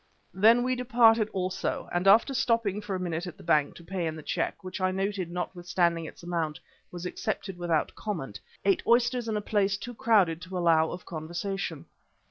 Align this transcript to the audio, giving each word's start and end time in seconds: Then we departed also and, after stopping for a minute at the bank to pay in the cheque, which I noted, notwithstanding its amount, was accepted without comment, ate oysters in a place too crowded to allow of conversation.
Then 0.33 0.63
we 0.63 0.75
departed 0.75 1.29
also 1.31 1.87
and, 1.93 2.07
after 2.07 2.33
stopping 2.33 2.81
for 2.81 2.95
a 2.95 2.99
minute 2.99 3.27
at 3.27 3.37
the 3.37 3.43
bank 3.43 3.75
to 3.75 3.83
pay 3.83 4.07
in 4.07 4.15
the 4.15 4.23
cheque, 4.23 4.63
which 4.63 4.81
I 4.81 4.89
noted, 4.89 5.29
notwithstanding 5.29 6.05
its 6.05 6.23
amount, 6.23 6.59
was 6.91 7.05
accepted 7.05 7.55
without 7.55 7.93
comment, 7.93 8.39
ate 8.65 8.81
oysters 8.87 9.27
in 9.27 9.37
a 9.37 9.41
place 9.41 9.77
too 9.77 9.93
crowded 9.93 10.41
to 10.41 10.57
allow 10.57 10.89
of 10.89 11.05
conversation. 11.05 11.85